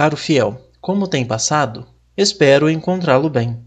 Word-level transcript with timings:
caro 0.00 0.16
fiel, 0.16 0.58
como 0.80 1.06
tem 1.06 1.26
passado? 1.26 1.86
Espero 2.16 2.70
encontrá-lo 2.70 3.28
bem. 3.28 3.58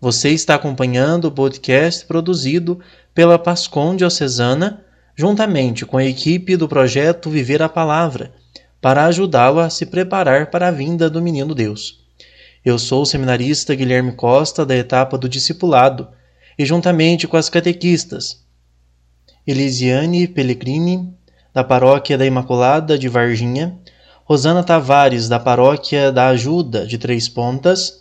Você 0.00 0.30
está 0.30 0.56
acompanhando 0.56 1.26
o 1.26 1.30
podcast 1.30 2.04
produzido 2.04 2.80
pela 3.14 3.38
Pascom 3.38 3.94
Diocesana, 3.94 4.84
juntamente 5.14 5.86
com 5.86 5.96
a 5.96 6.04
equipe 6.04 6.56
do 6.56 6.66
projeto 6.66 7.30
Viver 7.30 7.62
a 7.62 7.68
Palavra, 7.68 8.32
para 8.80 9.04
ajudá-lo 9.04 9.60
a 9.60 9.70
se 9.70 9.86
preparar 9.86 10.50
para 10.50 10.66
a 10.66 10.72
vinda 10.72 11.08
do 11.08 11.22
Menino 11.22 11.54
Deus. 11.54 12.04
Eu 12.64 12.76
sou 12.76 13.02
o 13.02 13.06
seminarista 13.06 13.72
Guilherme 13.72 14.10
Costa, 14.10 14.66
da 14.66 14.74
etapa 14.74 15.16
do 15.16 15.28
Discipulado, 15.28 16.08
e 16.58 16.66
juntamente 16.66 17.28
com 17.28 17.36
as 17.36 17.48
catequistas 17.48 18.44
Elisiane 19.46 20.26
Pellegrini, 20.26 21.14
da 21.54 21.62
Paróquia 21.62 22.18
da 22.18 22.26
Imaculada 22.26 22.98
de 22.98 23.08
Varginha, 23.08 23.78
Rosana 24.28 24.62
Tavares, 24.62 25.26
da 25.26 25.40
Paróquia 25.40 26.12
da 26.12 26.26
Ajuda 26.26 26.86
de 26.86 26.98
Três 26.98 27.30
Pontas, 27.30 28.00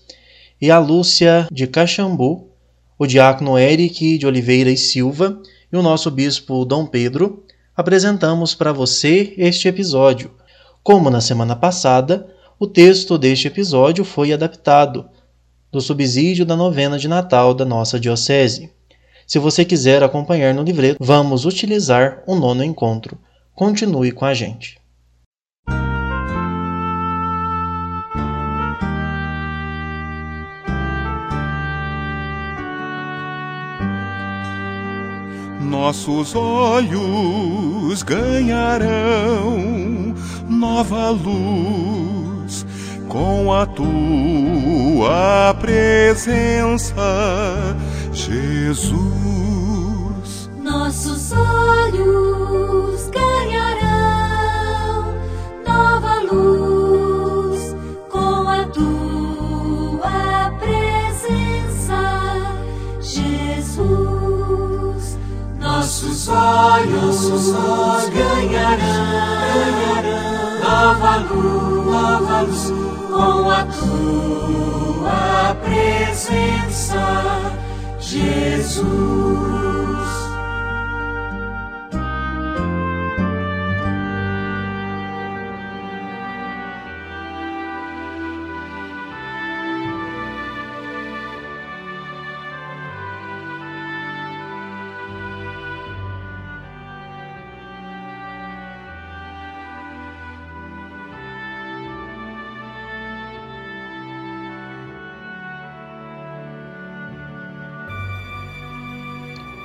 e 0.60 0.70
a 0.70 0.78
Lúcia 0.78 1.48
de 1.50 1.66
Caxambu, 1.66 2.50
o 3.00 3.08
diácono 3.08 3.58
Eric 3.58 4.18
de 4.18 4.28
Oliveira 4.28 4.70
e 4.70 4.76
Silva 4.76 5.42
e 5.72 5.78
o 5.78 5.82
nosso 5.82 6.12
bispo 6.12 6.66
Dom 6.66 6.86
Pedro, 6.86 7.46
apresentamos 7.74 8.54
para 8.54 8.74
você 8.74 9.36
este 9.38 9.70
episódio. 9.70 10.32
Como 10.84 11.10
na 11.10 11.22
semana 11.22 11.56
passada, 11.56 12.28
o 12.60 12.68
texto 12.68 13.18
deste 13.18 13.48
episódio 13.48 14.04
foi 14.04 14.34
adaptado 14.34 15.08
do 15.72 15.80
subsídio 15.80 16.46
da 16.46 16.58
novena 16.58 17.00
de 17.00 17.08
Natal 17.08 17.54
da 17.54 17.64
nossa 17.64 17.98
Diocese. 17.98 18.70
Se 19.26 19.40
você 19.40 19.64
quiser 19.64 20.04
acompanhar 20.04 20.54
no 20.54 20.64
livreto, 20.64 20.98
vamos 21.00 21.46
utilizar 21.46 22.22
o 22.28 22.36
nono 22.36 22.66
encontro. 22.66 23.18
Continue 23.56 24.12
com 24.12 24.26
a 24.26 24.34
gente. 24.34 24.78
Nossos 35.68 36.34
olhos 36.36 38.04
ganharão 38.04 39.58
nova 40.48 41.10
luz 41.10 42.66
com 43.10 43.52
a 43.54 43.66
tua 43.66 45.54
presença, 45.60 46.96
Jesus. 48.14 48.98
Nossos 50.64 51.34
olhos 51.34 53.10
ganharão 53.10 55.14
nova 55.66 56.22
luz 56.32 56.87
nossos 65.88 66.28
olhos, 66.28 67.30
nossos 67.30 67.56
olhos 67.56 68.10
ganharão, 68.10 68.78
ganharão 69.54 70.60
nova 70.62 71.16
luz, 71.20 71.86
nova 71.86 72.42
luz 72.42 72.74
com 73.10 73.50
a 73.50 73.64
tua 73.64 75.56
presença, 75.64 77.06
Jesus. 78.02 78.88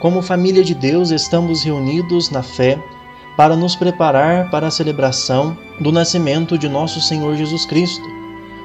Como 0.03 0.21
família 0.21 0.65
de 0.65 0.75
Deus, 0.75 1.13
estamos 1.13 1.63
reunidos 1.63 2.29
na 2.29 2.43
fé 2.43 2.77
para 3.37 3.55
nos 3.55 3.77
preparar 3.77 4.51
para 4.51 4.67
a 4.67 4.71
celebração 4.71 5.57
do 5.79 5.93
nascimento 5.93 6.59
de 6.59 6.69
nosso 6.69 7.01
Senhor 7.01 7.37
Jesus 7.37 7.65
Cristo. 7.65 8.05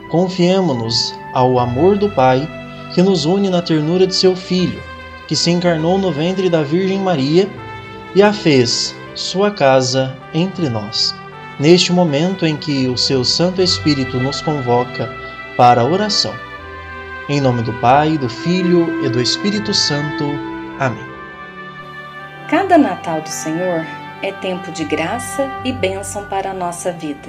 Confiemo-nos 0.09 1.14
ao 1.36 1.59
amor 1.59 1.96
do 1.96 2.09
Pai 2.09 2.50
que 2.96 3.03
nos 3.03 3.25
une 3.25 3.52
na 3.52 3.62
ternura 3.62 4.08
de 4.08 4.16
seu 4.16 4.36
Filho, 4.36 4.81
que 5.28 5.36
se 5.36 5.52
encarnou 5.52 6.00
no 6.00 6.12
ventre 6.12 6.50
da 6.50 6.64
Virgem 6.64 6.98
Maria 6.98 7.48
e 8.16 8.24
a 8.24 8.34
fez 8.34 8.96
sua 9.14 9.52
casa 9.52 10.18
entre 10.34 10.69
nós. 10.69 11.14
Neste 11.59 11.94
momento 11.94 12.48
em 12.48 12.58
que 12.58 12.88
o 12.88 12.98
seu 12.98 13.24
Santo 13.24 13.62
Espírito 13.62 14.18
nos 14.18 14.42
convoca 14.42 15.08
para 15.56 15.81
a 15.81 15.86
oração. 15.86 16.34
Em 17.30 17.40
nome 17.40 17.62
do 17.62 17.74
Pai, 17.74 18.18
do 18.18 18.28
Filho 18.28 19.06
e 19.06 19.09
do 19.09 19.22
Espírito 19.22 19.72
Santo. 19.72 20.25
Amém. 20.80 21.06
Cada 22.50 22.78
Natal 22.78 23.19
do 23.22 23.28
Senhor 23.28 23.85
é 24.24 24.31
tempo 24.31 24.72
de 24.72 24.85
graça 24.85 25.52
e 25.66 25.74
bênção 25.74 26.24
para 26.30 26.52
a 26.52 26.53
nossa 26.53 26.94
vida, 26.94 27.28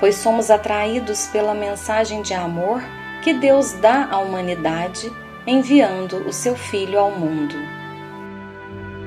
pois 0.00 0.16
somos 0.16 0.50
atraídos 0.50 1.26
pela 1.26 1.52
mensagem 1.52 2.22
de 2.22 2.32
amor 2.32 2.82
que 3.22 3.34
Deus 3.34 3.74
dá 3.74 4.08
à 4.10 4.18
humanidade 4.18 5.12
enviando 5.46 6.26
o 6.26 6.32
seu 6.32 6.56
Filho 6.56 6.98
ao 6.98 7.10
mundo. 7.10 7.54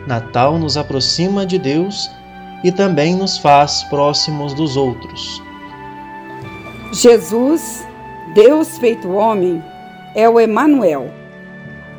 Natal 0.06 0.60
nos 0.60 0.78
aproxima 0.78 1.48
de 1.48 1.58
Deus 1.58 2.12
e 2.64 2.72
também 2.72 3.16
nos 3.16 3.36
faz 3.36 3.82
próximos 3.86 4.54
dos 4.54 4.78
outros. 4.78 5.42
Jesus, 6.92 7.84
Deus 8.36 8.78
feito 8.78 9.12
homem, 9.12 9.64
é 10.14 10.30
o 10.30 10.40
Emanuel, 10.40 11.10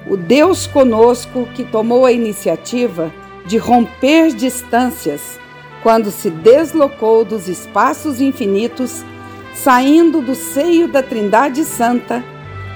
o 0.09 0.17
Deus 0.17 0.69
conosco 0.69 1.47
que 1.57 1.65
tomou 1.65 2.07
a 2.07 2.13
iniciativa 2.13 3.13
de 3.45 3.59
romper 3.59 4.35
distâncias 4.35 5.39
quando 5.83 6.11
se 6.11 6.31
deslocou 6.31 7.25
dos 7.25 7.47
espaços 7.47 8.21
infinitos, 8.21 9.05
saindo 9.55 10.23
do 10.23 10.35
seio 10.35 10.89
da 10.89 11.03
Trindade 11.03 11.65
Santa 11.65 12.25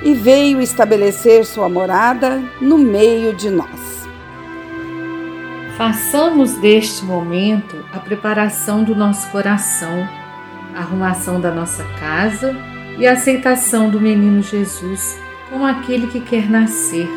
e 0.03 0.13
veio 0.13 0.61
estabelecer 0.61 1.45
sua 1.45 1.69
morada 1.69 2.43
no 2.61 2.77
meio 2.77 3.33
de 3.33 3.51
nós. 3.51 4.07
Façamos 5.77 6.55
deste 6.55 7.05
momento 7.05 7.85
a 7.93 7.99
preparação 7.99 8.85
do 8.85 8.95
nosso 8.95 9.31
coração, 9.31 10.07
a 10.75 10.81
arrumação 10.81 11.41
da 11.41 11.51
nossa 11.51 11.85
casa 11.99 12.55
e 12.99 13.07
a 13.07 13.13
aceitação 13.13 13.89
do 13.89 14.01
menino 14.01 14.43
Jesus 14.43 15.19
como 15.49 15.65
aquele 15.65 16.09
que 16.09 16.21
quer 16.21 16.49
nascer 16.49 17.09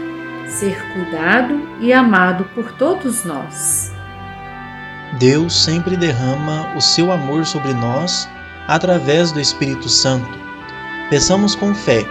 ser 0.52 0.78
cuidado 0.94 1.60
e 1.80 1.94
amado 1.94 2.44
por 2.54 2.72
todos 2.74 3.24
nós. 3.24 3.92
Deus 5.18 5.64
sempre 5.64 5.98
derrama 5.98 6.76
o 6.76 6.82
seu 6.82 7.12
amor 7.12 7.46
sobre 7.46 7.74
nós 7.74 8.30
através 8.68 9.32
do 9.32 9.40
Espírito 9.40 9.90
Santo. 9.90 10.40
Peçamos 11.10 11.56
com 11.56 11.74
fé 11.74 12.06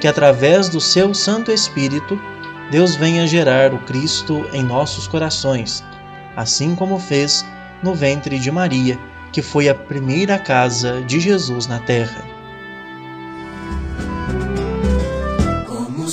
que, 0.00 0.06
através 0.06 0.68
do 0.68 0.80
seu 0.80 1.12
Santo 1.12 1.50
Espírito, 1.50 2.20
Deus 2.70 2.94
venha 2.96 3.26
gerar 3.26 3.72
o 3.74 3.78
Cristo 3.80 4.46
em 4.52 4.62
nossos 4.62 5.06
corações, 5.06 5.84
assim 6.34 6.74
como 6.74 6.98
fez 6.98 7.44
no 7.82 7.94
ventre 7.94 8.38
de 8.38 8.50
Maria, 8.50 8.98
que 9.32 9.42
foi 9.42 9.68
a 9.68 9.74
primeira 9.74 10.38
casa 10.38 11.02
de 11.02 11.20
Jesus 11.20 11.66
na 11.66 11.78
terra. 11.78 12.24
Como 15.66 16.04
o 16.04 16.10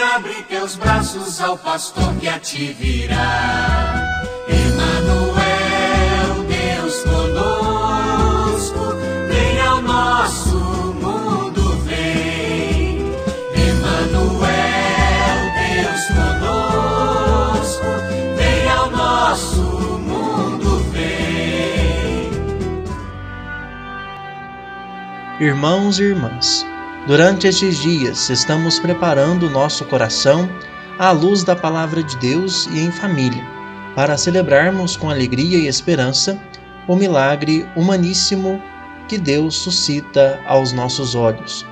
Abre 0.00 0.42
teus 0.42 0.76
braços 0.76 1.40
ao 1.40 1.56
pastor 1.56 2.14
que 2.16 2.28
a 2.28 2.38
te 2.38 2.72
virá. 2.74 4.22
Emanuel, 4.46 6.44
Deus 6.46 7.02
conosco, 7.02 8.78
vem 9.28 9.60
ao 9.60 9.80
nosso 9.80 10.58
mundo, 11.00 11.78
vem. 11.84 13.10
Emanuel, 13.54 14.50
Deus 15.64 16.06
conosco, 16.08 17.86
vem 18.36 18.68
ao 18.68 18.90
nosso 18.90 19.62
mundo, 19.62 20.78
vem. 20.92 22.30
Irmãos 25.40 25.98
e 25.98 26.02
irmãs, 26.02 26.65
durante 27.06 27.46
estes 27.46 27.78
dias 27.78 28.28
estamos 28.30 28.80
preparando 28.80 29.46
o 29.46 29.50
nosso 29.50 29.84
coração 29.84 30.48
à 30.98 31.12
luz 31.12 31.44
da 31.44 31.54
palavra 31.54 32.02
de 32.02 32.16
Deus 32.16 32.66
e 32.72 32.80
em 32.80 32.90
família, 32.90 33.44
para 33.94 34.18
celebrarmos 34.18 34.96
com 34.96 35.08
alegria 35.08 35.56
e 35.56 35.68
esperança 35.68 36.40
o 36.88 36.96
milagre 36.96 37.64
humaníssimo 37.76 38.60
que 39.08 39.18
Deus 39.18 39.54
suscita 39.54 40.40
aos 40.46 40.72
nossos 40.72 41.14
olhos, 41.14 41.64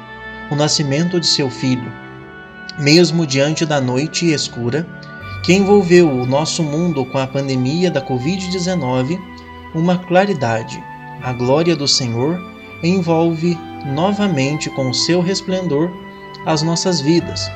o 0.52 0.54
nascimento 0.54 1.18
de 1.18 1.26
seu 1.26 1.50
Filho. 1.50 1.92
Mesmo 2.78 3.26
diante 3.26 3.66
da 3.66 3.80
noite 3.80 4.30
escura 4.32 4.86
que 5.42 5.52
envolveu 5.52 6.08
o 6.08 6.24
nosso 6.24 6.62
mundo 6.62 7.04
com 7.06 7.18
a 7.18 7.26
pandemia 7.26 7.90
da 7.90 8.00
Covid-19, 8.00 9.18
uma 9.74 9.98
claridade, 9.98 10.80
a 11.22 11.32
glória 11.32 11.74
do 11.74 11.88
Senhor, 11.88 12.40
envolve 12.82 13.58
novamente 13.84 14.70
com 14.70 14.88
o 14.88 14.94
seu 14.94 15.20
resplendor 15.20 15.90
as 16.46 16.62
nossas 16.62 17.00
vidas, 17.00 17.50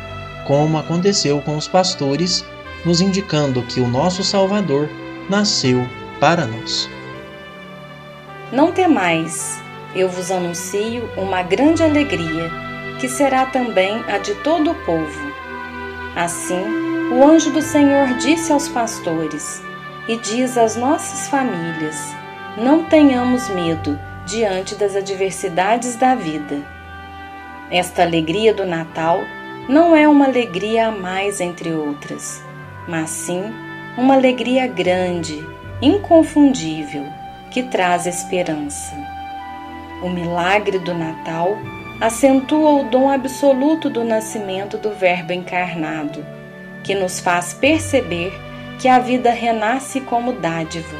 como 0.46 0.78
aconteceu 0.78 1.40
com 1.42 1.56
os 1.56 1.68
pastores, 1.68 2.44
nos 2.84 3.00
indicando 3.00 3.62
que 3.62 3.80
o 3.80 3.88
nosso 3.88 4.22
Salvador 4.24 4.88
nasceu 5.28 5.86
para 6.20 6.46
nós. 6.46 6.88
Não 8.50 8.72
temais, 8.72 9.60
eu 9.94 10.08
vos 10.08 10.30
anuncio 10.30 11.08
uma 11.16 11.42
grande 11.42 11.82
alegria, 11.82 12.50
que 12.98 13.08
será 13.08 13.46
também 13.46 14.02
a 14.08 14.18
de 14.18 14.34
todo 14.36 14.70
o 14.70 14.74
povo. 14.86 15.32
Assim, 16.16 16.64
o 17.12 17.22
anjo 17.22 17.50
do 17.50 17.60
Senhor 17.60 18.14
disse 18.14 18.52
aos 18.52 18.68
pastores 18.68 19.62
e 20.08 20.16
diz 20.16 20.56
às 20.56 20.76
nossas 20.76 21.28
famílias: 21.28 22.14
Não 22.56 22.84
tenhamos 22.84 23.48
medo 23.50 23.98
diante 24.28 24.74
das 24.74 24.94
adversidades 24.94 25.96
da 25.96 26.14
vida. 26.14 26.62
Esta 27.70 28.02
alegria 28.02 28.52
do 28.52 28.66
Natal 28.66 29.22
não 29.68 29.96
é 29.96 30.06
uma 30.06 30.26
alegria 30.26 30.88
a 30.88 30.90
mais 30.90 31.40
entre 31.40 31.72
outras, 31.72 32.42
mas 32.86 33.08
sim 33.08 33.42
uma 33.96 34.14
alegria 34.14 34.66
grande, 34.66 35.42
inconfundível, 35.80 37.06
que 37.50 37.62
traz 37.62 38.06
esperança. 38.06 38.94
O 40.02 40.10
milagre 40.10 40.78
do 40.78 40.92
Natal 40.92 41.56
acentua 41.98 42.82
o 42.82 42.84
dom 42.84 43.10
absoluto 43.10 43.88
do 43.88 44.04
nascimento 44.04 44.76
do 44.76 44.90
Verbo 44.90 45.32
encarnado, 45.32 46.24
que 46.84 46.94
nos 46.94 47.18
faz 47.18 47.54
perceber 47.54 48.32
que 48.78 48.88
a 48.88 48.98
vida 48.98 49.30
renasce 49.30 50.02
como 50.02 50.34
dádiva. 50.34 50.96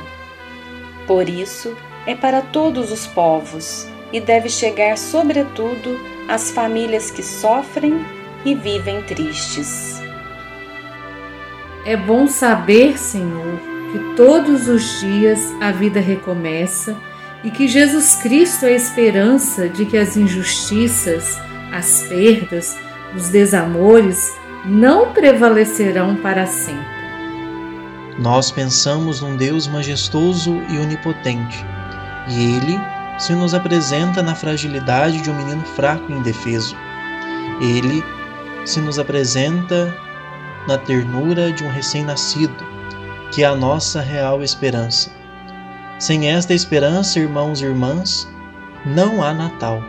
Por 1.07 1.29
isso, 1.29 1.77
é 2.09 2.15
para 2.15 2.41
todos 2.41 2.91
os 2.91 3.07
povos 3.07 3.87
e 4.11 4.19
deve 4.19 4.49
chegar, 4.49 4.97
sobretudo, 4.97 6.01
às 6.27 6.51
famílias 6.51 7.11
que 7.11 7.23
sofrem 7.23 8.03
e 8.47 8.55
vivem 8.55 9.03
tristes. 9.03 10.01
É 11.85 11.99
bom 11.99 12.27
saber, 12.27 12.99
Senhor, 12.99 13.61
que 13.93 14.17
todos 14.17 14.69
os 14.69 15.01
dias 15.01 15.55
a 15.61 15.71
vida 15.71 16.01
recomeça 16.01 16.97
e 17.45 17.51
que 17.51 17.69
Jesus 17.69 18.15
Cristo 18.15 18.65
é 18.65 18.71
a 18.71 18.77
esperança 18.77 19.69
de 19.69 19.85
que 19.85 19.99
as 19.99 20.17
injustiças, 20.17 21.39
as 21.71 22.07
perdas, 22.09 22.75
os 23.15 23.29
desamores 23.29 24.35
não 24.65 25.13
prevalecerão 25.13 26.17
para 26.17 26.47
sempre. 26.47 26.97
Nós 28.19 28.51
pensamos 28.51 29.21
num 29.21 29.37
Deus 29.37 29.69
majestoso 29.69 30.59
e 30.71 30.79
onipotente 30.79 31.67
e 32.29 32.57
ele 32.57 32.79
se 33.19 33.33
nos 33.33 33.55
apresenta 33.55 34.23
na 34.23 34.35
fragilidade 34.35 35.21
de 35.21 35.31
um 35.31 35.35
menino 35.35 35.65
fraco 35.65 36.11
e 36.11 36.15
indefeso. 36.15 36.77
Ele 37.61 38.05
se 38.65 38.81
nos 38.81 38.99
apresenta 38.99 39.95
na 40.67 40.79
ternura 40.79 41.51
de 41.53 41.65
um 41.65 41.71
recém-nascido, 41.71 42.65
que 43.33 43.43
é 43.43 43.47
a 43.47 43.57
nossa 43.57 44.01
real 44.01 44.43
esperança. 44.43 45.11
Sem 45.99 46.31
esta 46.31 46.55
esperança, 46.55 47.19
irmãos 47.19 47.61
e 47.61 47.65
irmãs, 47.65 48.29
não 48.87 49.23
há 49.23 49.35
Natal. 49.35 49.83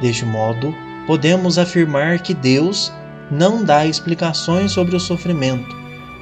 Deste 0.00 0.24
modo, 0.24 0.74
podemos 1.06 1.58
afirmar 1.58 2.18
que 2.20 2.34
Deus 2.34 2.92
não 3.30 3.62
dá 3.62 3.86
explicações 3.86 4.72
sobre 4.72 4.96
o 4.96 5.00
sofrimento, 5.00 5.76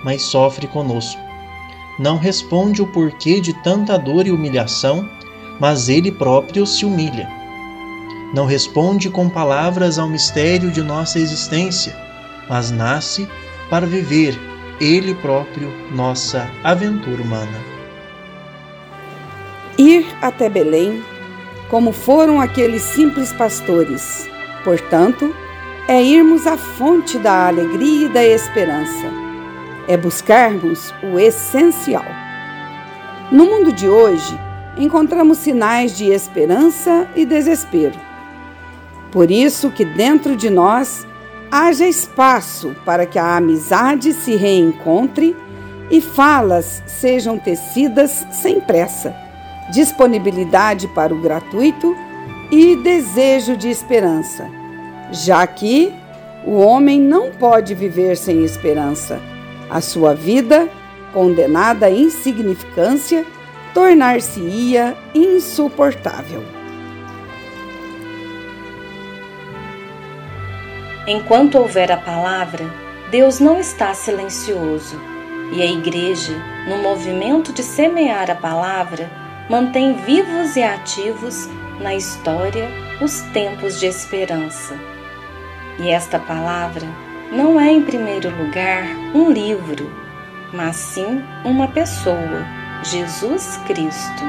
mas 0.05 0.23
sofre 0.23 0.67
conosco 0.67 1.26
não 1.99 2.19
responde 2.19 2.83
o 2.83 2.87
porquê 2.87 3.41
de 3.41 3.53
tanta 3.63 3.99
dor 3.99 4.27
e 4.27 4.31
humilhação, 4.31 5.09
mas 5.59 5.89
ele 5.89 6.13
próprio 6.13 6.67
se 6.67 6.85
humilha. 6.85 7.29
Não 8.35 8.45
responde 8.45 9.09
com 9.09 9.29
palavras 9.29 9.99
ao 9.99 10.09
mistério 10.09 10.71
de 10.71 10.83
nossa 10.83 11.19
existência, 11.19 11.97
mas 12.49 12.71
nasce 12.71 13.27
para 13.71 13.87
viver 13.87 14.39
ele 14.79 15.15
próprio 15.15 15.73
nossa 15.95 16.51
aventura 16.63 17.23
humana. 17.23 17.59
Ir 19.79 20.07
até 20.21 20.49
Belém, 20.49 21.03
como 21.71 21.93
foram 21.93 22.41
aqueles 22.41 22.83
simples 22.83 23.33
pastores, 23.33 24.29
portanto, 24.65 25.35
é 25.89 26.03
irmos 26.03 26.47
à 26.47 26.57
fonte 26.57 27.19
da 27.19 27.47
alegria 27.47 28.07
e 28.07 28.09
da 28.09 28.25
esperança 28.25 29.26
é 29.89 29.97
buscarmos 29.97 30.93
o 31.03 31.19
essencial. 31.19 32.05
No 33.31 33.47
mundo 33.47 33.73
de 33.73 33.89
hoje, 33.89 34.39
encontramos 34.77 35.39
sinais 35.39 35.97
de 35.97 36.07
esperança 36.07 37.09
e 37.15 37.25
desespero. 37.25 37.99
Por 39.11 39.31
isso 39.31 39.71
que 39.71 39.85
dentro 39.85 40.37
de 40.37 40.51
nós 40.51 41.07
haja 41.51 41.87
espaço 41.87 42.75
para 42.85 43.07
que 43.07 43.19
a 43.19 43.37
amizade 43.37 44.13
se 44.13 44.37
reencontre 44.37 45.37
e 45.91 46.01
falas 46.01 46.83
sejam 46.87 47.39
tecidas 47.39 48.27
sem 48.33 48.61
pressa, 48.61 49.15
disponibilidade 49.73 50.89
para 50.89 51.15
o 51.15 51.21
gratuito 51.21 51.97
e 52.51 52.77
desejo 52.77 53.57
de 53.57 53.69
esperança, 53.69 54.49
já 55.11 55.47
que 55.47 55.93
o 56.45 56.59
homem 56.59 57.01
não 57.01 57.31
pode 57.33 57.75
viver 57.75 58.17
sem 58.17 58.45
esperança 58.45 59.21
a 59.69 59.81
sua 59.81 60.15
vida, 60.15 60.69
condenada 61.13 61.87
à 61.87 61.91
insignificância, 61.91 63.25
tornar-se-ia 63.73 64.97
insuportável. 65.15 66.43
Enquanto 71.07 71.59
houver 71.59 71.93
a 71.93 71.97
palavra, 71.97 72.65
Deus 73.11 73.39
não 73.39 73.61
está 73.61 73.95
silencioso, 73.95 75.01
e 75.53 75.63
a 75.63 75.67
Igreja, 75.67 76.37
no 76.69 76.79
movimento 76.79 77.53
de 77.53 77.63
semear 77.63 78.31
a 78.31 78.35
palavra, 78.35 79.09
mantém 79.49 79.95
vivos 79.95 80.57
e 80.57 80.63
ativos 80.63 81.49
na 81.81 81.95
história 81.95 82.69
os 83.01 83.21
tempos 83.33 83.79
de 83.79 83.87
esperança. 83.87 84.75
E 85.79 85.91
esta 85.91 86.19
palavra 86.19 86.87
não 87.37 87.61
é, 87.61 87.71
em 87.71 87.83
primeiro 87.83 88.31
lugar, 88.43 88.87
um 89.15 89.31
livro, 89.31 89.93
mas 90.55 90.75
sim 90.75 91.23
uma 91.45 91.69
pessoa, 91.69 92.47
Jesus 92.83 93.61
Cristo. 93.67 94.23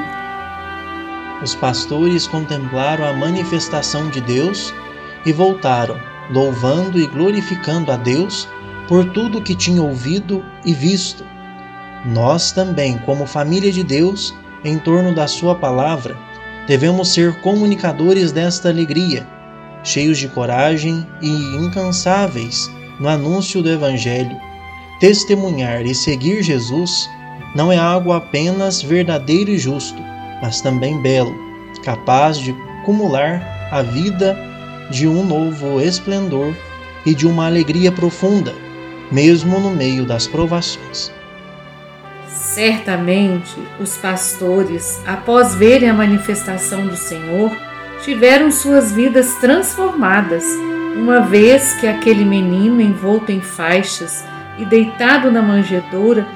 Os 1.42 1.54
pastores 1.54 2.26
contemplaram 2.26 3.06
a 3.06 3.12
manifestação 3.14 4.10
de 4.10 4.20
Deus 4.20 4.74
e 5.24 5.32
voltaram, 5.32 5.96
louvando 6.30 7.00
e 7.00 7.06
glorificando 7.06 7.90
a 7.90 7.96
Deus 7.96 8.46
por 8.86 9.06
tudo 9.12 9.42
que 9.42 9.54
tinham 9.54 9.88
ouvido 9.88 10.44
e 10.66 10.74
visto. 10.74 11.24
Nós 12.04 12.52
também, 12.52 12.98
como 12.98 13.26
família 13.26 13.72
de 13.72 13.82
Deus, 13.82 14.34
em 14.62 14.78
torno 14.78 15.14
da 15.14 15.26
Sua 15.26 15.54
palavra, 15.54 16.14
devemos 16.66 17.08
ser 17.08 17.40
comunicadores 17.40 18.32
desta 18.32 18.68
alegria, 18.68 19.26
cheios 19.82 20.18
de 20.18 20.28
coragem 20.28 21.06
e 21.22 21.56
incansáveis 21.56 22.70
no 22.98 23.08
anúncio 23.08 23.62
do 23.62 23.70
Evangelho, 23.70 24.36
testemunhar 24.98 25.86
e 25.86 25.94
seguir 25.94 26.42
Jesus 26.42 27.08
não 27.54 27.72
é 27.72 27.78
algo 27.78 28.12
apenas 28.12 28.82
verdadeiro 28.82 29.50
e 29.50 29.58
justo, 29.58 30.02
mas 30.42 30.60
também 30.60 31.00
belo, 31.00 31.34
capaz 31.82 32.38
de 32.38 32.54
acumular 32.80 33.42
a 33.70 33.82
vida 33.82 34.36
de 34.90 35.06
um 35.06 35.24
novo 35.24 35.80
esplendor 35.80 36.54
e 37.04 37.14
de 37.14 37.26
uma 37.26 37.46
alegria 37.46 37.92
profunda, 37.92 38.54
mesmo 39.10 39.60
no 39.60 39.70
meio 39.70 40.04
das 40.04 40.26
provações. 40.26 41.12
Certamente, 42.28 43.56
os 43.80 43.96
pastores, 43.96 45.00
após 45.06 45.54
verem 45.54 45.88
a 45.88 45.94
manifestação 45.94 46.86
do 46.86 46.96
Senhor, 46.96 47.50
tiveram 48.02 48.50
suas 48.50 48.92
vidas 48.92 49.34
transformadas 49.36 50.44
uma 50.98 51.20
vez 51.20 51.74
que 51.74 51.86
aquele 51.86 52.24
menino 52.24 52.80
envolto 52.80 53.30
em 53.30 53.40
faixas 53.40 54.24
e 54.58 54.64
deitado 54.64 55.30
na 55.30 55.40
manjedoura 55.40 56.26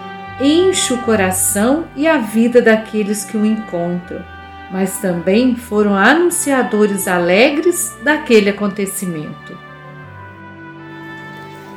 enche 0.41 0.95
o 0.95 1.03
coração 1.03 1.85
e 1.97 2.07
a 2.07 2.19
vida 2.19 2.63
daqueles 2.63 3.25
que 3.25 3.37
o 3.37 3.45
encontram, 3.45 4.25
mas 4.71 4.99
também 4.99 5.57
foram 5.57 5.95
anunciadores 5.95 7.09
alegres 7.09 7.93
daquele 8.05 8.51
acontecimento. 8.51 9.59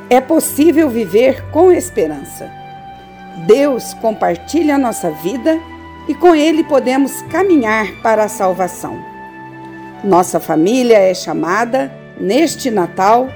É 0.08 0.20
possível 0.20 0.88
viver 0.88 1.42
com 1.50 1.72
esperança. 1.72 2.48
Deus 3.48 3.94
compartilha 3.94 4.76
a 4.76 4.78
nossa 4.78 5.10
vida 5.10 5.58
e 6.08 6.14
com 6.14 6.36
Ele 6.36 6.62
podemos 6.62 7.20
caminhar 7.22 7.86
para 8.00 8.24
a 8.24 8.28
salvação. 8.28 8.96
Nossa 10.04 10.38
família 10.38 10.98
é 10.98 11.12
chamada, 11.12 12.05
neste 12.18 12.70
Natal, 12.70 13.28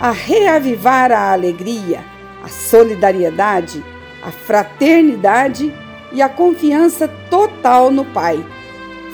a 0.00 0.10
reavivar 0.10 1.10
a 1.10 1.32
alegria, 1.32 2.04
a 2.42 2.48
solidariedade, 2.48 3.82
a 4.22 4.30
fraternidade 4.30 5.72
e 6.12 6.22
a 6.22 6.28
confiança 6.28 7.08
total 7.30 7.90
no 7.90 8.04
Pai, 8.04 8.44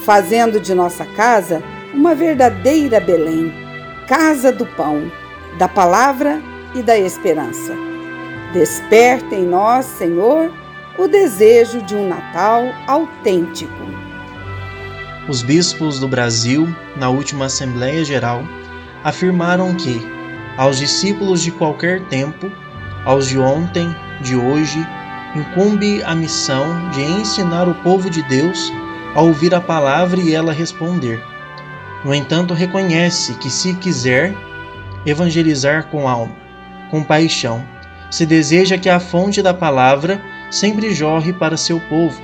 fazendo 0.04 0.60
de 0.60 0.74
nossa 0.74 1.04
casa 1.04 1.62
uma 1.92 2.14
verdadeira 2.14 3.00
Belém, 3.00 3.52
casa 4.06 4.52
do 4.52 4.66
pão, 4.66 5.10
da 5.58 5.68
palavra 5.68 6.42
e 6.74 6.82
da 6.82 6.98
esperança. 6.98 7.74
Desperta 8.52 9.34
em 9.34 9.46
nós, 9.46 9.86
Senhor, 9.86 10.52
o 10.98 11.08
desejo 11.08 11.80
de 11.82 11.94
um 11.94 12.08
Natal 12.08 12.64
autêntico. 12.86 13.72
Os 15.28 15.42
bispos 15.42 15.98
do 15.98 16.06
Brasil, 16.06 16.68
na 16.96 17.08
última 17.08 17.46
Assembleia 17.46 18.04
Geral, 18.04 18.44
afirmaram 19.04 19.74
que, 19.74 20.00
aos 20.56 20.78
discípulos 20.78 21.42
de 21.42 21.50
qualquer 21.52 22.00
tempo, 22.06 22.50
aos 23.04 23.28
de 23.28 23.38
ontem, 23.38 23.94
de 24.22 24.34
hoje, 24.34 24.84
incumbe 25.36 26.02
a 26.04 26.14
missão 26.14 26.88
de 26.90 27.02
ensinar 27.02 27.68
o 27.68 27.74
povo 27.74 28.08
de 28.08 28.22
Deus 28.22 28.72
a 29.14 29.20
ouvir 29.20 29.54
a 29.54 29.60
palavra 29.60 30.18
e 30.18 30.34
ela 30.34 30.54
responder. 30.54 31.22
No 32.02 32.14
entanto, 32.14 32.54
reconhece 32.54 33.34
que, 33.34 33.50
se 33.50 33.74
quiser 33.74 34.34
evangelizar 35.04 35.88
com 35.88 36.08
alma, 36.08 36.34
com 36.90 37.02
paixão, 37.02 37.62
se 38.10 38.24
deseja 38.24 38.78
que 38.78 38.88
a 38.88 38.98
fonte 38.98 39.42
da 39.42 39.52
palavra 39.52 40.20
sempre 40.50 40.94
jorre 40.94 41.32
para 41.32 41.56
seu 41.56 41.78
povo. 41.80 42.22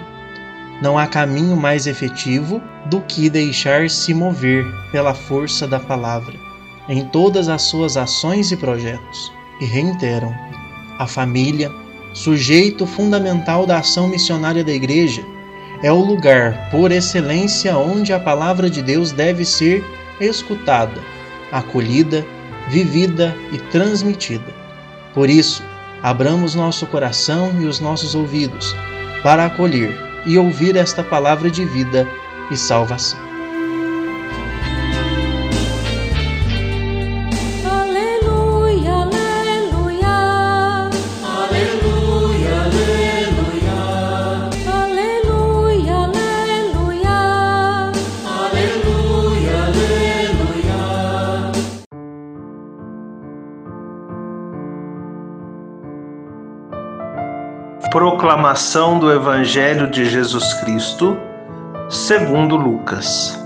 Não 0.80 0.98
há 0.98 1.06
caminho 1.06 1.56
mais 1.56 1.86
efetivo 1.86 2.62
do 2.86 3.02
que 3.02 3.28
deixar-se 3.28 4.14
mover 4.14 4.64
pela 4.90 5.12
força 5.12 5.66
da 5.66 5.78
palavra 5.78 6.49
em 6.90 7.04
todas 7.04 7.48
as 7.48 7.62
suas 7.62 7.96
ações 7.96 8.50
e 8.50 8.56
projetos. 8.56 9.32
E 9.60 9.64
reiteram: 9.64 10.34
a 10.98 11.06
família, 11.06 11.70
sujeito 12.12 12.84
fundamental 12.84 13.64
da 13.64 13.78
ação 13.78 14.08
missionária 14.08 14.64
da 14.64 14.72
Igreja, 14.72 15.24
é 15.82 15.90
o 15.90 16.00
lugar 16.00 16.68
por 16.70 16.90
excelência 16.90 17.78
onde 17.78 18.12
a 18.12 18.20
palavra 18.20 18.68
de 18.68 18.82
Deus 18.82 19.12
deve 19.12 19.44
ser 19.44 19.82
escutada, 20.20 21.00
acolhida, 21.52 22.26
vivida 22.68 23.34
e 23.52 23.58
transmitida. 23.70 24.52
Por 25.14 25.30
isso, 25.30 25.62
abramos 26.02 26.54
nosso 26.54 26.86
coração 26.86 27.52
e 27.60 27.64
os 27.64 27.80
nossos 27.80 28.14
ouvidos 28.14 28.74
para 29.22 29.46
acolher 29.46 29.96
e 30.26 30.36
ouvir 30.36 30.76
esta 30.76 31.02
palavra 31.02 31.50
de 31.50 31.64
vida 31.64 32.06
e 32.50 32.56
salvação. 32.56 33.29
Proclamação 58.30 59.00
do 59.00 59.10
Evangelho 59.10 59.90
de 59.90 60.04
Jesus 60.04 60.54
Cristo, 60.60 61.18
segundo 61.88 62.54
Lucas. 62.54 63.36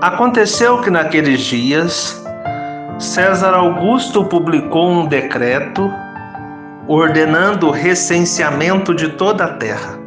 Aconteceu 0.00 0.80
que 0.82 0.88
naqueles 0.88 1.40
dias 1.40 2.24
César 2.96 3.54
Augusto 3.54 4.24
publicou 4.24 4.92
um 4.92 5.06
decreto 5.06 5.92
ordenando 6.86 7.66
o 7.66 7.72
recenseamento 7.72 8.94
de 8.94 9.08
toda 9.08 9.46
a 9.46 9.54
terra. 9.54 9.98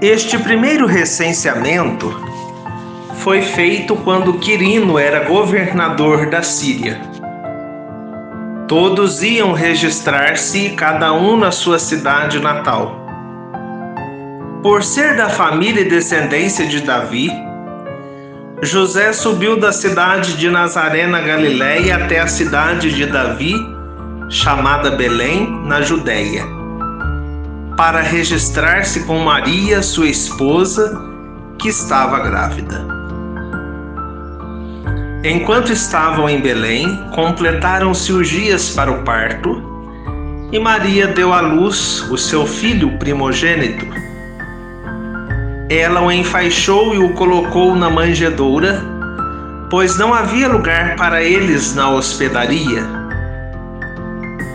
Este 0.00 0.36
primeiro 0.36 0.86
recenseamento 0.86 2.12
foi 3.18 3.42
feito 3.42 3.94
quando 3.94 4.40
Quirino 4.40 4.98
era 4.98 5.28
governador 5.28 6.28
da 6.28 6.42
Síria. 6.42 7.11
Todos 8.72 9.22
iam 9.22 9.52
registrar-se, 9.52 10.70
cada 10.70 11.12
um 11.12 11.36
na 11.36 11.50
sua 11.50 11.78
cidade 11.78 12.38
natal. 12.38 13.06
Por 14.62 14.82
ser 14.82 15.14
da 15.14 15.28
família 15.28 15.82
e 15.82 15.90
descendência 15.90 16.66
de 16.66 16.80
Davi, 16.80 17.30
José 18.62 19.12
subiu 19.12 19.60
da 19.60 19.74
cidade 19.74 20.38
de 20.38 20.48
Nazaré 20.48 21.06
na 21.06 21.20
Galiléia 21.20 21.96
até 21.96 22.20
a 22.20 22.26
cidade 22.26 22.94
de 22.94 23.04
Davi, 23.04 23.54
chamada 24.30 24.92
Belém, 24.92 25.50
na 25.66 25.82
Judéia, 25.82 26.46
para 27.76 28.00
registrar-se 28.00 29.04
com 29.04 29.18
Maria, 29.18 29.82
sua 29.82 30.08
esposa, 30.08 30.98
que 31.58 31.68
estava 31.68 32.20
grávida. 32.20 33.01
Enquanto 35.24 35.72
estavam 35.72 36.28
em 36.28 36.40
Belém, 36.40 36.96
completaram-se 37.14 38.12
os 38.12 38.28
dias 38.28 38.70
para 38.70 38.90
o 38.90 39.04
parto 39.04 39.62
e 40.50 40.58
Maria 40.58 41.06
deu 41.06 41.32
à 41.32 41.40
luz 41.40 42.00
o 42.10 42.18
seu 42.18 42.44
filho 42.44 42.98
primogênito. 42.98 43.86
Ela 45.70 46.02
o 46.02 46.10
enfaixou 46.10 46.92
e 46.92 46.98
o 46.98 47.14
colocou 47.14 47.76
na 47.76 47.88
manjedoura, 47.88 48.82
pois 49.70 49.96
não 49.96 50.12
havia 50.12 50.48
lugar 50.48 50.96
para 50.96 51.22
eles 51.22 51.72
na 51.72 51.88
hospedaria. 51.88 52.82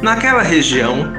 Naquela 0.02 0.42
região, 0.42 1.14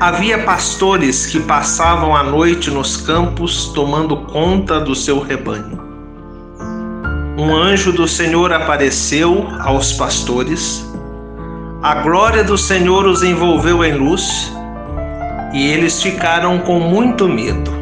havia 0.00 0.38
pastores 0.38 1.26
que 1.26 1.40
passavam 1.40 2.16
a 2.16 2.22
noite 2.22 2.70
nos 2.70 2.96
campos 2.96 3.66
tomando 3.74 4.16
conta 4.16 4.80
do 4.80 4.94
seu 4.94 5.20
rebanho 5.20 5.81
um 7.36 7.54
anjo 7.56 7.92
do 7.92 8.06
Senhor 8.06 8.52
apareceu 8.52 9.48
aos 9.60 9.92
pastores, 9.92 10.86
a 11.82 11.94
glória 11.96 12.44
do 12.44 12.58
Senhor 12.58 13.06
os 13.06 13.22
envolveu 13.22 13.82
em 13.82 13.94
luz 13.94 14.52
e 15.52 15.66
eles 15.66 16.02
ficaram 16.02 16.58
com 16.58 16.78
muito 16.78 17.26
medo. 17.26 17.72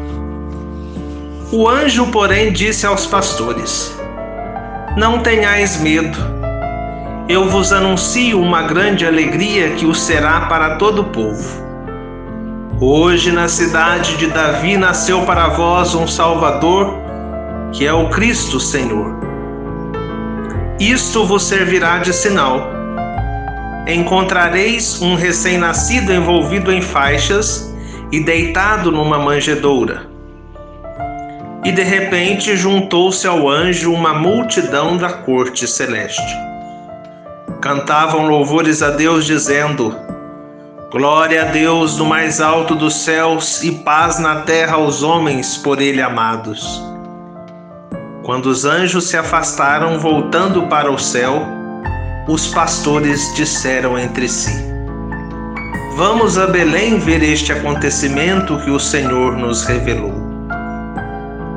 O 1.51 1.67
anjo, 1.67 2.07
porém, 2.07 2.53
disse 2.53 2.85
aos 2.85 3.05
pastores: 3.05 3.93
Não 4.95 5.19
tenhais 5.19 5.81
medo. 5.81 6.17
Eu 7.27 7.49
vos 7.49 7.73
anuncio 7.73 8.41
uma 8.41 8.61
grande 8.61 9.05
alegria 9.05 9.71
que 9.71 9.85
o 9.85 9.93
será 9.93 10.41
para 10.47 10.77
todo 10.77 11.01
o 11.01 11.05
povo. 11.05 11.61
Hoje, 12.79 13.31
na 13.31 13.49
cidade 13.49 14.15
de 14.15 14.27
Davi, 14.27 14.77
nasceu 14.77 15.21
para 15.25 15.49
vós 15.49 15.93
um 15.93 16.07
Salvador, 16.07 16.95
que 17.73 17.85
é 17.85 17.93
o 17.93 18.09
Cristo 18.09 18.59
Senhor. 18.59 19.30
Isto 20.81 21.27
vos 21.27 21.43
servirá 21.43 21.99
de 21.99 22.11
sinal. 22.11 22.71
Encontrareis 23.87 24.99
um 24.99 25.13
recém-nascido 25.13 26.11
envolvido 26.11 26.71
em 26.71 26.81
faixas 26.81 27.71
e 28.11 28.19
deitado 28.19 28.91
numa 28.91 29.19
manjedoura. 29.19 30.07
E 31.63 31.71
de 31.71 31.83
repente 31.83 32.57
juntou-se 32.57 33.27
ao 33.27 33.47
anjo 33.47 33.93
uma 33.93 34.15
multidão 34.15 34.97
da 34.97 35.13
corte 35.13 35.67
celeste. 35.67 36.35
Cantavam 37.61 38.25
louvores 38.25 38.81
a 38.81 38.89
Deus, 38.89 39.27
dizendo: 39.27 39.95
Glória 40.91 41.43
a 41.43 41.45
Deus 41.45 41.99
no 41.99 42.05
mais 42.05 42.41
alto 42.41 42.73
dos 42.73 42.95
céus 42.95 43.61
e 43.61 43.71
paz 43.71 44.17
na 44.17 44.37
terra 44.37 44.77
aos 44.77 45.03
homens 45.03 45.57
por 45.57 45.79
Ele 45.79 46.01
amados. 46.01 46.90
Quando 48.31 48.45
os 48.45 48.63
anjos 48.63 49.09
se 49.09 49.17
afastaram, 49.17 49.99
voltando 49.99 50.65
para 50.67 50.89
o 50.89 50.97
céu, 50.97 51.45
os 52.29 52.47
pastores 52.47 53.29
disseram 53.35 53.99
entre 53.99 54.29
si: 54.29 54.53
Vamos 55.97 56.37
a 56.37 56.47
Belém 56.47 56.97
ver 56.97 57.21
este 57.23 57.51
acontecimento 57.51 58.57
que 58.59 58.71
o 58.71 58.79
Senhor 58.79 59.35
nos 59.35 59.65
revelou. 59.65 60.13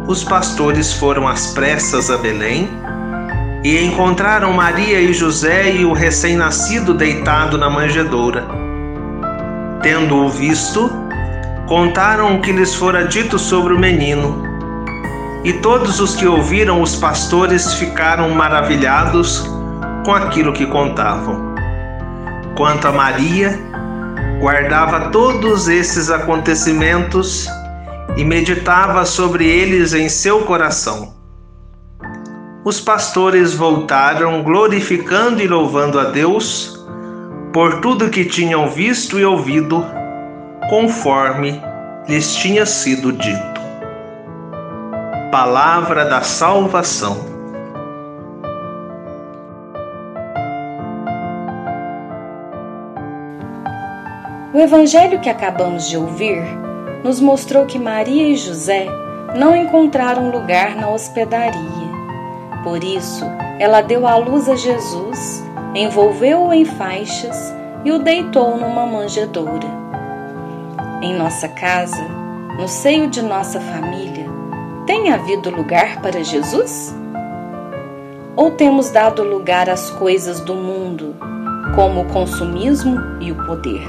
Os 0.09 0.25
pastores 0.25 0.93
foram 0.93 1.29
às 1.29 1.53
pressas 1.53 2.11
a 2.11 2.17
Belém 2.17 2.69
e 3.63 3.79
encontraram 3.79 4.53
Maria 4.53 5.01
e 5.01 5.15
José 5.15 5.71
e 5.77 5.85
o 5.85 5.93
recém-nascido 5.93 6.93
deitado 6.93 7.57
na 7.57 7.71
manjedoura. 7.71 8.49
Tendo-o 9.81 10.29
visto, 10.29 10.91
contaram 11.69 12.35
o 12.35 12.41
que 12.41 12.51
lhes 12.51 12.75
fora 12.75 13.07
dito 13.07 13.39
sobre 13.39 13.73
o 13.73 13.79
menino 13.79 14.54
E 15.45 15.53
todos 15.53 16.01
os 16.01 16.17
que 16.17 16.27
ouviram 16.27 16.81
os 16.81 16.97
pastores 16.97 17.75
ficaram 17.75 18.31
maravilhados 18.31 19.45
com 20.03 20.15
aquilo 20.15 20.55
que 20.55 20.65
contavam. 20.65 21.55
Quanto 22.57 22.89
a 22.89 22.93
Maria, 22.93 23.59
guardava 24.41 25.11
todos 25.11 25.69
esses 25.69 26.11
acontecimentos 26.11 27.47
e 28.17 28.25
meditava 28.25 29.05
sobre 29.05 29.47
eles 29.47 29.93
em 29.93 30.09
seu 30.09 30.41
coração. 30.47 31.13
Os 32.65 32.81
pastores 32.81 33.53
voltaram 33.53 34.43
glorificando 34.43 35.43
e 35.43 35.47
louvando 35.47 36.01
a 36.01 36.05
Deus 36.05 36.83
por 37.53 37.81
tudo 37.81 38.09
que 38.09 38.25
tinham 38.25 38.71
visto 38.71 39.19
e 39.19 39.25
ouvido, 39.27 39.85
conforme 40.71 41.61
lhes 42.09 42.35
tinha 42.35 42.65
sido 42.65 43.13
dito. 43.13 43.54
Palavra 45.35 46.05
da 46.05 46.23
salvação. 46.23 47.17
O 54.55 54.61
evangelho 54.61 55.19
que 55.19 55.29
acabamos 55.29 55.89
de 55.89 55.97
ouvir 55.97 56.41
nos 57.03 57.19
mostrou 57.19 57.67
que 57.67 57.81
Maria 57.81 58.29
e 58.29 58.37
José 58.37 58.87
não 59.35 59.57
encontraram 59.57 60.31
lugar 60.31 60.77
na 60.77 60.89
hospedaria. 60.89 61.89
Por 62.63 62.85
isso, 62.85 63.25
ela 63.59 63.81
deu 63.81 64.07
à 64.07 64.15
luz 64.15 64.49
a 64.49 64.55
Jesus, 64.55 65.43
envolveu-o 65.75 66.53
em 66.53 66.65
faixas 66.65 67.53
e 67.85 67.91
o 67.91 67.99
deitou 67.99 68.57
numa 68.57 68.87
manjedoura. 68.87 69.67
Em 71.03 71.13
nossa 71.13 71.49
casa, 71.49 72.05
no 72.57 72.69
seio 72.69 73.11
de 73.11 73.21
nossa 73.21 73.61
família, 73.61 74.14
tem 74.87 75.11
havido 75.11 75.51
lugar 75.51 76.01
para 76.03 76.23
Jesus? 76.23 76.95
Ou 78.37 78.51
temos 78.51 78.91
dado 78.91 79.23
lugar 79.23 79.71
às 79.71 79.91
coisas 79.91 80.41
do 80.41 80.55
mundo, 80.55 81.15
como 81.75 82.03
o 82.03 82.05
consumismo 82.07 82.97
e 83.21 83.33
o 83.33 83.47
poder? 83.47 83.83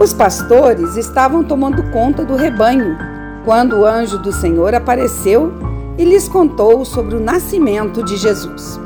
Os 0.00 0.12
pastores 0.12 0.96
estavam 0.96 1.42
tomando 1.42 1.90
conta 1.90 2.24
do 2.24 2.36
rebanho 2.36 2.96
quando 3.44 3.80
o 3.80 3.86
anjo 3.86 4.18
do 4.18 4.32
Senhor 4.32 4.74
apareceu 4.74 5.52
e 5.96 6.04
lhes 6.04 6.28
contou 6.28 6.84
sobre 6.84 7.14
o 7.14 7.20
nascimento 7.20 8.02
de 8.02 8.16
Jesus. 8.16 8.78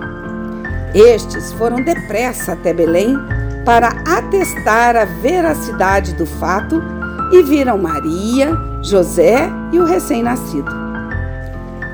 Estes 0.95 1.53
foram 1.53 1.83
depressa 1.83 2.53
até 2.53 2.73
Belém 2.73 3.17
para 3.65 3.89
atestar 4.07 4.97
a 4.97 5.05
veracidade 5.05 6.15
do 6.15 6.25
fato 6.25 6.83
e 7.33 7.43
viram 7.43 7.77
Maria, 7.77 8.57
José 8.83 9.51
e 9.71 9.79
o 9.79 9.85
recém-nascido. 9.85 10.71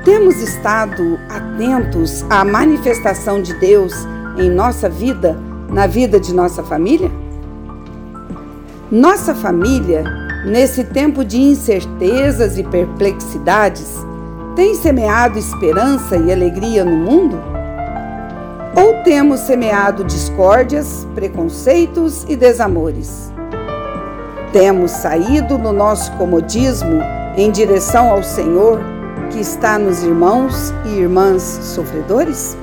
Temos 0.05 0.37
estado 0.37 1.19
atentos 1.29 2.23
à 2.29 2.45
manifestação 2.45 3.41
de 3.41 3.53
Deus 3.55 3.93
em 4.37 4.49
nossa 4.49 4.87
vida, 4.87 5.37
na 5.69 5.87
vida 5.87 6.19
de 6.19 6.33
nossa 6.33 6.63
família? 6.63 7.11
Nossa 8.91 9.33
família, 9.33 10.03
nesse 10.45 10.83
tempo 10.83 11.25
de 11.25 11.41
incertezas 11.41 12.57
e 12.57 12.63
perplexidades, 12.63 14.05
tem 14.55 14.75
semeado 14.75 15.37
esperança 15.37 16.15
e 16.15 16.31
alegria 16.31 16.85
no 16.85 16.95
mundo? 16.95 17.54
Ou 18.75 19.01
temos 19.03 19.39
semeado 19.39 20.03
discórdias, 20.03 21.07
preconceitos 21.15 22.25
e 22.27 22.35
desamores? 22.35 23.31
Temos 24.51 24.91
saído 24.91 25.57
no 25.57 25.71
nosso 25.71 26.11
comodismo 26.17 27.01
em 27.37 27.49
direção 27.51 28.09
ao 28.11 28.21
Senhor 28.21 28.81
que 29.31 29.39
está 29.39 29.79
nos 29.79 30.03
irmãos 30.03 30.73
e 30.85 30.99
irmãs 30.99 31.41
sofredores? 31.41 32.57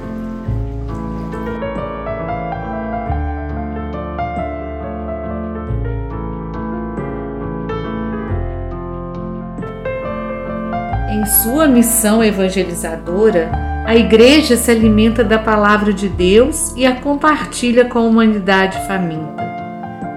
Em 11.10 11.24
sua 11.24 11.66
missão 11.66 12.22
evangelizadora, 12.22 13.71
a 13.84 13.96
Igreja 13.96 14.56
se 14.56 14.70
alimenta 14.70 15.24
da 15.24 15.38
palavra 15.38 15.92
de 15.92 16.08
Deus 16.08 16.72
e 16.76 16.86
a 16.86 17.00
compartilha 17.00 17.84
com 17.84 17.98
a 17.98 18.02
humanidade 18.02 18.78
faminta. 18.86 19.42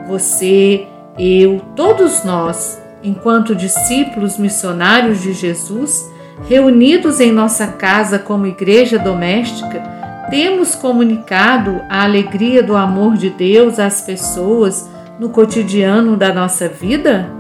Você, 0.08 0.88
eu, 1.18 1.60
todos 1.76 2.24
nós, 2.24 2.82
enquanto 3.04 3.56
discípulos 3.56 4.38
missionários 4.38 5.22
de 5.22 5.34
Jesus, 5.34 6.12
reunidos 6.48 7.20
em 7.20 7.32
nossa 7.32 7.68
casa 7.68 8.20
como 8.20 8.46
igreja 8.46 9.00
doméstica, 9.00 9.82
temos 10.30 10.76
comunicado 10.76 11.82
a 11.90 12.04
alegria 12.04 12.62
do 12.62 12.76
amor 12.76 13.16
de 13.16 13.32
Deus 13.32 13.80
às 13.80 14.02
pessoas 14.02 14.90
no 15.20 15.30
cotidiano 15.30 16.16
da 16.16 16.32
nossa 16.32 16.68
vida? 16.68 17.35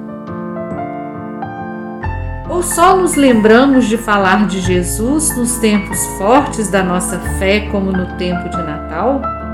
Ou 2.55 2.63
só 2.63 2.95
nos 2.95 3.15
lembramos 3.15 3.83
de 3.83 3.97
falar 3.97 4.47
de 4.47 4.61
Jesus 4.61 5.35
nos 5.35 5.57
tempos 5.57 5.99
fortes 6.17 6.69
da 6.69 6.81
nossa 6.81 7.19
fé, 7.37 7.67
como 7.69 7.91
no 7.91 8.15
tempo 8.15 8.47
de 8.47 8.55
Natal? 8.55 9.44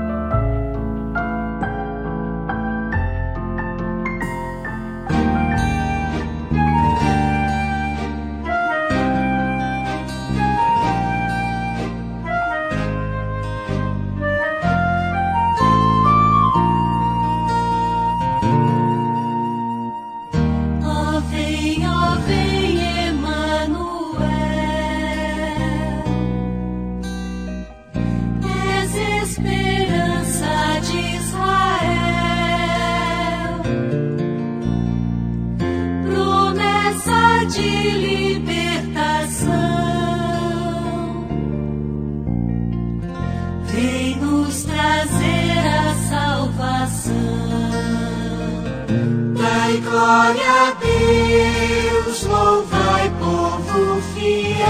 Fiel. 54.14 54.62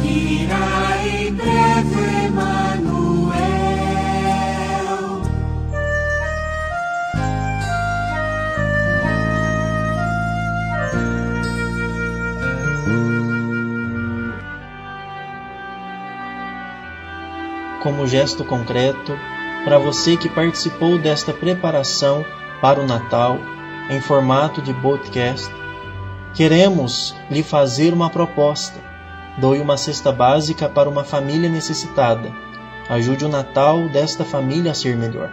Virá 0.00 0.90
como 17.80 18.06
gesto 18.06 18.44
concreto 18.44 19.18
para 19.64 19.78
você 19.78 20.16
que 20.16 20.28
participou 20.28 20.98
desta 20.98 21.32
preparação 21.32 22.24
para 22.60 22.80
o 22.80 22.86
Natal 22.86 23.38
em 23.90 24.00
formato 24.00 24.62
de 24.62 24.72
podcast, 24.74 25.50
queremos 26.34 27.14
lhe 27.30 27.42
fazer 27.42 27.92
uma 27.92 28.10
proposta. 28.10 28.78
Doe 29.38 29.60
uma 29.60 29.76
cesta 29.76 30.12
básica 30.12 30.68
para 30.68 30.88
uma 30.88 31.04
família 31.04 31.48
necessitada. 31.48 32.30
Ajude 32.88 33.24
o 33.24 33.28
Natal 33.28 33.88
desta 33.88 34.24
família 34.24 34.72
a 34.72 34.74
ser 34.74 34.96
melhor. 34.96 35.30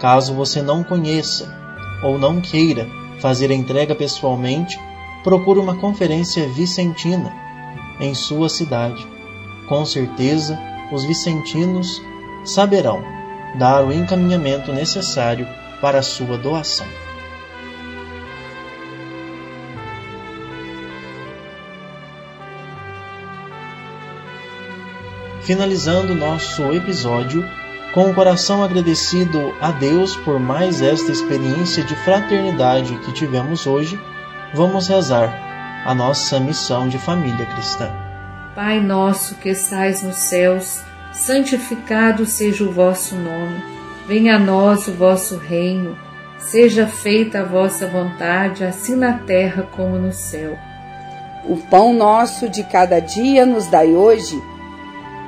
Caso 0.00 0.34
você 0.34 0.60
não 0.60 0.82
conheça 0.82 1.54
ou 2.02 2.18
não 2.18 2.40
queira 2.40 2.86
fazer 3.20 3.50
a 3.50 3.54
entrega 3.54 3.94
pessoalmente, 3.94 4.78
procure 5.22 5.60
uma 5.60 5.76
conferência 5.76 6.48
vicentina 6.48 7.32
em 8.00 8.14
sua 8.14 8.48
cidade. 8.48 9.06
Com 9.68 9.86
certeza, 9.86 10.58
os 10.90 11.04
vicentinos 11.04 12.02
saberão 12.44 13.02
dar 13.54 13.84
o 13.84 13.92
encaminhamento 13.92 14.72
necessário 14.72 15.46
para 15.80 16.00
a 16.00 16.02
sua 16.02 16.36
doação. 16.36 17.01
Finalizando 25.44 26.14
nosso 26.14 26.72
episódio, 26.72 27.44
Com 27.92 28.08
o 28.08 28.14
coração 28.14 28.64
agradecido 28.64 29.54
a 29.60 29.70
Deus 29.70 30.16
por 30.16 30.40
mais 30.40 30.80
esta 30.80 31.12
experiência 31.12 31.84
de 31.84 31.94
fraternidade 31.94 32.96
que 33.00 33.12
tivemos 33.12 33.66
hoje, 33.66 34.00
vamos 34.54 34.88
rezar 34.88 35.82
a 35.84 35.94
nossa 35.94 36.40
missão 36.40 36.88
de 36.88 36.98
família 36.98 37.44
cristã. 37.44 37.90
Pai 38.54 38.80
nosso 38.80 39.34
que 39.34 39.50
estais 39.50 40.02
nos 40.02 40.16
céus, 40.16 40.80
santificado 41.12 42.24
seja 42.24 42.64
o 42.64 42.72
vosso 42.72 43.14
nome. 43.14 43.62
Venha 44.08 44.36
a 44.36 44.38
nós 44.38 44.88
o 44.88 44.92
vosso 44.92 45.36
reino. 45.36 45.94
Seja 46.38 46.86
feita 46.86 47.40
a 47.40 47.44
vossa 47.44 47.86
vontade, 47.86 48.64
assim 48.64 48.96
na 48.96 49.18
terra 49.18 49.68
como 49.76 49.98
no 49.98 50.12
céu. 50.12 50.56
O 51.44 51.58
pão 51.58 51.92
nosso 51.92 52.48
de 52.48 52.64
cada 52.64 53.00
dia 53.00 53.44
nos 53.44 53.66
dai 53.66 53.92
hoje 53.92 54.42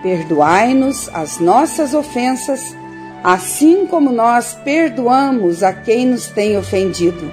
Perdoai-nos 0.04 1.08
as 1.14 1.38
nossas 1.38 1.94
ofensas, 1.94 2.76
assim 3.24 3.86
como 3.86 4.12
nós 4.12 4.52
perdoamos 4.62 5.62
a 5.62 5.72
quem 5.72 6.04
nos 6.04 6.26
tem 6.26 6.58
ofendido. 6.58 7.32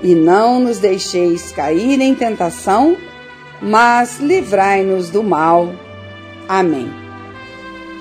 E 0.00 0.14
não 0.14 0.60
nos 0.60 0.78
deixeis 0.78 1.50
cair 1.50 2.00
em 2.00 2.14
tentação, 2.14 2.96
mas 3.60 4.20
livrai-nos 4.20 5.10
do 5.10 5.24
mal. 5.24 5.74
Amém. 6.48 6.88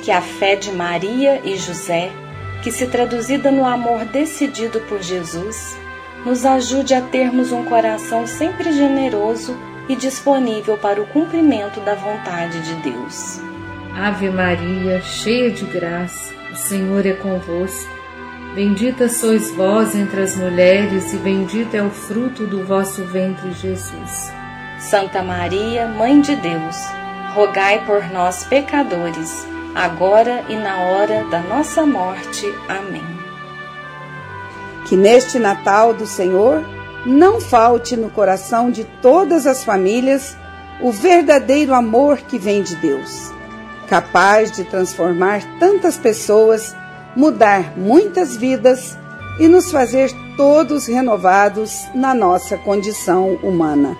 Que 0.03 0.11
a 0.11 0.21
fé 0.21 0.55
de 0.55 0.71
Maria 0.71 1.41
e 1.43 1.57
José, 1.57 2.11
que 2.61 2.71
se 2.71 2.85
traduzida 2.85 3.49
no 3.49 3.65
amor 3.65 4.05
decidido 4.05 4.81
por 4.81 5.01
Jesus, 5.01 5.75
nos 6.23 6.45
ajude 6.45 6.93
a 6.93 7.01
termos 7.01 7.51
um 7.51 7.65
coração 7.65 8.27
sempre 8.27 8.71
generoso 8.71 9.57
e 9.89 9.95
disponível 9.95 10.77
para 10.77 11.01
o 11.01 11.07
cumprimento 11.07 11.79
da 11.79 11.95
vontade 11.95 12.61
de 12.61 12.75
Deus. 12.83 13.49
Ave 13.95 14.29
Maria, 14.29 15.01
cheia 15.01 15.49
de 15.49 15.65
graça, 15.65 16.31
o 16.51 16.55
Senhor 16.55 17.05
é 17.05 17.13
convosco. 17.13 17.89
Bendita 18.53 19.09
sois 19.09 19.51
vós 19.51 19.95
entre 19.95 20.21
as 20.21 20.35
mulheres, 20.35 21.11
e 21.13 21.17
bendito 21.17 21.75
é 21.75 21.81
o 21.81 21.89
fruto 21.89 22.45
do 22.45 22.63
vosso 22.63 23.03
ventre, 23.05 23.51
Jesus. 23.51 24.31
Santa 24.79 25.21
Maria, 25.23 25.87
Mãe 25.87 26.21
de 26.21 26.35
Deus, 26.35 26.77
rogai 27.33 27.83
por 27.85 28.03
nós, 28.11 28.43
pecadores, 28.45 29.45
agora 29.75 30.45
e 30.47 30.55
na 30.55 30.77
hora 30.81 31.25
da 31.25 31.39
nossa 31.41 31.85
morte. 31.85 32.45
Amém. 32.67 33.03
Que 34.87 34.95
neste 34.95 35.37
Natal 35.39 35.93
do 35.93 36.05
Senhor 36.05 36.63
não 37.05 37.41
falte 37.41 37.97
no 37.97 38.09
coração 38.09 38.71
de 38.71 38.83
todas 39.01 39.45
as 39.45 39.63
famílias 39.63 40.37
o 40.79 40.91
verdadeiro 40.91 41.73
amor 41.73 42.17
que 42.17 42.37
vem 42.37 42.61
de 42.61 42.75
Deus 42.75 43.38
capaz 43.89 44.51
de 44.51 44.63
transformar 44.63 45.41
tantas 45.59 45.97
pessoas, 45.97 46.75
mudar 47.15 47.73
muitas 47.75 48.37
vidas 48.37 48.95
e 49.39 49.47
nos 49.47 49.71
fazer 49.71 50.11
todos 50.37 50.85
renovados 50.85 51.87
na 51.95 52.13
nossa 52.13 52.55
condição 52.55 53.33
humana. 53.41 53.97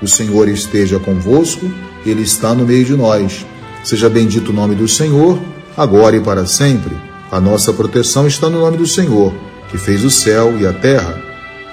O 0.00 0.08
Senhor 0.08 0.48
esteja 0.48 0.98
convosco, 0.98 1.70
Ele 2.04 2.22
está 2.22 2.54
no 2.54 2.64
meio 2.64 2.84
de 2.84 2.96
nós. 2.96 3.46
Seja 3.84 4.08
bendito 4.08 4.48
o 4.48 4.52
nome 4.52 4.74
do 4.74 4.88
Senhor, 4.88 5.38
agora 5.76 6.16
e 6.16 6.20
para 6.20 6.46
sempre. 6.46 6.96
A 7.30 7.40
nossa 7.40 7.72
proteção 7.72 8.26
está 8.26 8.48
no 8.48 8.60
nome 8.60 8.78
do 8.78 8.86
Senhor 8.86 9.32
que 9.72 9.78
fez 9.78 10.04
o 10.04 10.10
céu 10.10 10.58
e 10.58 10.66
a 10.66 10.72
terra, 10.72 11.18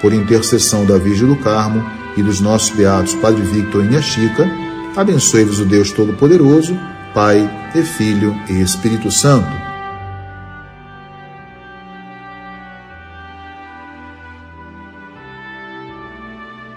por 0.00 0.14
intercessão 0.14 0.86
da 0.86 0.96
Virgem 0.96 1.28
do 1.28 1.36
Carmo 1.36 1.84
e 2.16 2.22
dos 2.22 2.40
nossos 2.40 2.70
beatos 2.70 3.14
Padre 3.16 3.42
Victor 3.42 3.84
e 3.84 3.88
Minha 3.88 4.00
Chica, 4.00 4.50
abençoe-vos 4.96 5.60
o 5.60 5.66
Deus 5.66 5.92
Todo-Poderoso, 5.92 6.76
Pai 7.14 7.48
e 7.74 7.82
Filho 7.82 8.34
e 8.48 8.62
Espírito 8.62 9.10
Santo. 9.10 9.50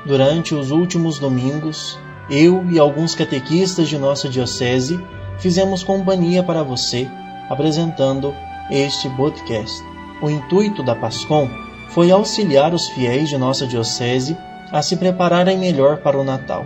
Durante 0.06 0.54
os 0.54 0.70
últimos 0.70 1.18
domingos, 1.18 1.98
eu 2.30 2.66
e 2.70 2.78
alguns 2.78 3.16
catequistas 3.16 3.88
de 3.88 3.98
nossa 3.98 4.28
diocese 4.28 5.00
fizemos 5.40 5.84
companhia 5.84 6.44
para 6.44 6.64
você, 6.64 7.10
apresentando 7.50 8.34
este 8.70 9.10
podcast. 9.12 9.93
O 10.24 10.30
intuito 10.30 10.82
da 10.82 10.96
PASCOM 10.96 11.50
foi 11.90 12.10
auxiliar 12.10 12.74
os 12.74 12.88
fiéis 12.88 13.28
de 13.28 13.38
nossa 13.38 13.68
Diocese 13.68 14.38
a 14.72 14.82
se 14.82 14.96
prepararem 14.96 15.58
melhor 15.58 15.98
para 15.98 16.18
o 16.18 16.24
Natal. 16.24 16.66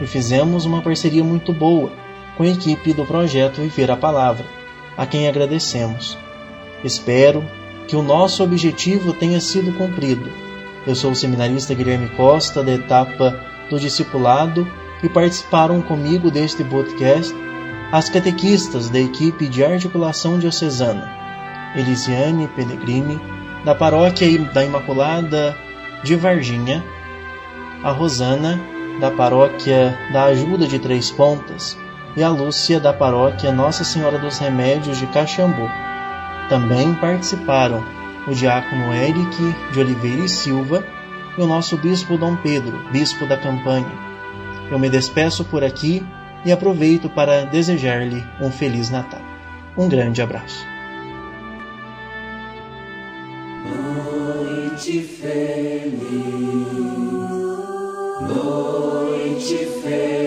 E 0.00 0.06
fizemos 0.08 0.64
uma 0.64 0.82
parceria 0.82 1.22
muito 1.22 1.52
boa 1.52 1.92
com 2.36 2.42
a 2.42 2.48
equipe 2.48 2.92
do 2.92 3.06
projeto 3.06 3.60
Viver 3.60 3.88
a 3.88 3.96
Palavra, 3.96 4.44
a 4.96 5.06
quem 5.06 5.28
agradecemos. 5.28 6.18
Espero 6.82 7.44
que 7.86 7.94
o 7.94 8.02
nosso 8.02 8.42
objetivo 8.42 9.12
tenha 9.12 9.40
sido 9.40 9.72
cumprido. 9.78 10.28
Eu 10.84 10.96
sou 10.96 11.12
o 11.12 11.16
seminarista 11.16 11.74
Guilherme 11.74 12.08
Costa, 12.16 12.64
da 12.64 12.72
etapa 12.72 13.38
do 13.70 13.78
discipulado, 13.78 14.66
e 15.04 15.08
participaram 15.08 15.80
comigo 15.82 16.32
deste 16.32 16.64
podcast 16.64 17.32
as 17.92 18.08
catequistas 18.08 18.90
da 18.90 18.98
equipe 18.98 19.46
de 19.46 19.64
articulação 19.64 20.40
diocesana 20.40 21.21
Elisiane 21.74 22.48
Pellegrini, 22.48 23.20
da 23.64 23.74
Paróquia 23.74 24.38
da 24.52 24.64
Imaculada 24.64 25.56
de 26.02 26.16
Varginha, 26.16 26.84
a 27.82 27.90
Rosana, 27.90 28.60
da 29.00 29.10
Paróquia 29.10 29.96
da 30.12 30.24
Ajuda 30.24 30.66
de 30.66 30.78
Três 30.78 31.10
Pontas, 31.10 31.78
e 32.16 32.22
a 32.22 32.28
Lúcia, 32.28 32.78
da 32.78 32.92
Paróquia 32.92 33.52
Nossa 33.52 33.84
Senhora 33.84 34.18
dos 34.18 34.38
Remédios 34.38 34.98
de 34.98 35.06
Caxambu. 35.06 35.68
Também 36.48 36.94
participaram 36.94 37.82
o 38.26 38.34
diácono 38.34 38.92
Eric 38.92 39.54
de 39.72 39.80
Oliveira 39.80 40.24
e 40.24 40.28
Silva 40.28 40.84
e 41.36 41.42
o 41.42 41.46
nosso 41.46 41.76
bispo 41.76 42.18
Dom 42.18 42.36
Pedro, 42.36 42.78
bispo 42.90 43.26
da 43.26 43.36
campanha. 43.36 43.90
Eu 44.70 44.78
me 44.78 44.90
despeço 44.90 45.44
por 45.44 45.64
aqui 45.64 46.04
e 46.44 46.52
aproveito 46.52 47.08
para 47.08 47.44
desejar-lhe 47.44 48.24
um 48.40 48.50
Feliz 48.50 48.90
Natal. 48.90 49.20
Um 49.76 49.88
grande 49.88 50.20
abraço. 50.20 50.71
Feliz, 55.22 56.02
noite 58.28 59.66
feliz, 59.80 60.21